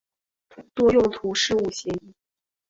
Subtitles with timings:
[0.73, 2.15] 多用途事务协议。